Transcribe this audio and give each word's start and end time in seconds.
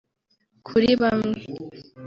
Kuri 0.67 0.89
bamwe 1.01 1.39